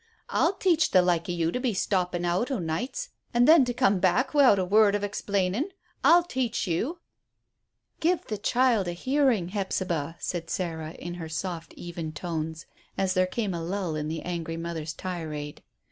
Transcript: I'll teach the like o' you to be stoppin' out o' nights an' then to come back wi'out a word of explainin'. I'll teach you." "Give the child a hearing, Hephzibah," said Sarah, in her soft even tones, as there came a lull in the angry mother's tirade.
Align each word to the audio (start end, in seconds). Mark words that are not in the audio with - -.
I'll 0.31 0.53
teach 0.55 0.89
the 0.89 1.03
like 1.03 1.29
o' 1.29 1.31
you 1.31 1.51
to 1.51 1.59
be 1.59 1.75
stoppin' 1.75 2.25
out 2.25 2.49
o' 2.49 2.57
nights 2.57 3.09
an' 3.35 3.45
then 3.45 3.63
to 3.65 3.71
come 3.71 3.99
back 3.99 4.33
wi'out 4.33 4.57
a 4.57 4.65
word 4.65 4.95
of 4.95 5.03
explainin'. 5.03 5.69
I'll 6.03 6.23
teach 6.23 6.65
you." 6.65 6.97
"Give 7.99 8.25
the 8.25 8.39
child 8.39 8.87
a 8.87 8.93
hearing, 8.93 9.49
Hephzibah," 9.49 10.15
said 10.19 10.49
Sarah, 10.49 10.93
in 10.93 11.13
her 11.21 11.29
soft 11.29 11.75
even 11.75 12.13
tones, 12.13 12.65
as 12.97 13.13
there 13.13 13.27
came 13.27 13.53
a 13.53 13.61
lull 13.63 13.95
in 13.95 14.07
the 14.07 14.23
angry 14.23 14.57
mother's 14.57 14.93
tirade. 14.93 15.61